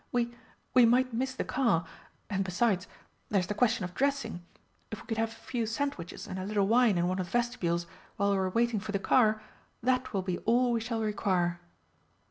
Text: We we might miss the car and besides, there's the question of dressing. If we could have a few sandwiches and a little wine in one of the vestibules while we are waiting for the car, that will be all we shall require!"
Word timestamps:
We 0.11 0.33
we 0.73 0.87
might 0.87 1.13
miss 1.13 1.35
the 1.35 1.43
car 1.43 1.85
and 2.27 2.43
besides, 2.43 2.87
there's 3.29 3.45
the 3.45 3.53
question 3.53 3.83
of 3.85 3.93
dressing. 3.93 4.43
If 4.89 4.99
we 4.99 5.05
could 5.05 5.19
have 5.19 5.29
a 5.29 5.45
few 5.45 5.67
sandwiches 5.67 6.25
and 6.25 6.39
a 6.39 6.43
little 6.43 6.65
wine 6.65 6.97
in 6.97 7.07
one 7.07 7.19
of 7.19 7.27
the 7.27 7.31
vestibules 7.31 7.85
while 8.17 8.31
we 8.31 8.37
are 8.39 8.49
waiting 8.49 8.79
for 8.79 8.93
the 8.93 8.97
car, 8.97 9.43
that 9.83 10.11
will 10.11 10.23
be 10.23 10.39
all 10.39 10.71
we 10.71 10.79
shall 10.81 11.01
require!" 11.01 11.59